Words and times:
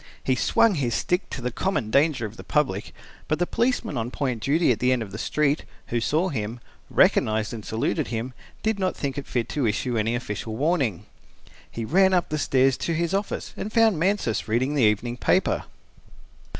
He 0.23 0.33
swung 0.33 0.73
his 0.73 0.95
stick 0.95 1.29
to 1.29 1.43
the 1.43 1.51
common 1.51 1.91
danger 1.91 2.25
of 2.25 2.35
the 2.35 2.43
public, 2.43 2.91
but 3.27 3.37
the 3.37 3.45
policeman 3.45 3.97
on 3.97 4.09
point 4.09 4.41
duty 4.41 4.71
at 4.71 4.79
the 4.79 4.91
end 4.91 5.03
of 5.03 5.11
the 5.11 5.19
street, 5.19 5.63
who 5.89 6.01
saw 6.01 6.29
him, 6.29 6.59
recognized 6.89 7.53
and 7.53 7.63
saluted 7.63 8.07
him, 8.07 8.33
did 8.63 8.79
not 8.79 8.95
think 8.97 9.19
it 9.19 9.27
fit 9.27 9.47
to 9.49 9.67
issue 9.67 9.99
any 9.99 10.15
official 10.15 10.55
warning. 10.55 11.05
He 11.69 11.85
ran 11.85 12.15
up 12.15 12.29
the 12.29 12.39
stairs 12.39 12.77
to 12.77 12.95
his 12.95 13.13
office, 13.13 13.53
and 13.55 13.71
found 13.71 13.99
Mansus 13.99 14.47
reading 14.47 14.73
the 14.73 14.81
evening 14.85 15.17
paper. 15.17 15.65